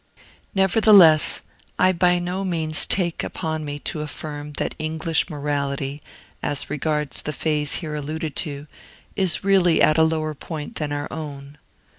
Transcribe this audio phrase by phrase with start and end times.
[0.55, 1.43] Nevertheless,
[1.77, 6.01] I by no means take upon me to affirm that English morality,
[6.41, 8.65] as regards the phase here alluded to,
[9.15, 11.59] is really at a lower point than our own.